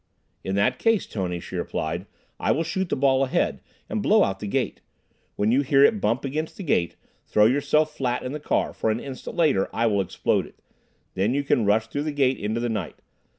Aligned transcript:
"In 0.43 0.55
that 0.55 0.79
case, 0.79 1.05
Tony," 1.05 1.39
she 1.39 1.55
replied, 1.55 2.07
"I 2.39 2.51
will 2.53 2.63
shoot 2.63 2.89
the 2.89 2.95
ball 2.95 3.23
ahead, 3.23 3.61
and 3.87 4.01
blow 4.01 4.23
out 4.23 4.39
the 4.39 4.47
gate. 4.47 4.81
When 5.35 5.51
you 5.51 5.61
hear 5.61 5.83
it 5.85 6.01
bump 6.01 6.25
against 6.25 6.57
the 6.57 6.63
gate, 6.63 6.95
throw 7.27 7.45
yourself 7.45 7.95
flat 7.95 8.23
in 8.23 8.31
the 8.31 8.39
car, 8.39 8.73
for 8.73 8.89
an 8.89 8.99
instant 8.99 9.35
later 9.35 9.69
I 9.71 9.85
will 9.85 10.01
explode 10.01 10.47
it. 10.47 10.59
Then 11.13 11.35
you 11.35 11.43
can 11.43 11.65
rush 11.67 11.85
through 11.85 12.01
the 12.01 12.11
gate 12.11 12.39
into 12.39 12.59
the 12.59 12.67
night. 12.67 12.95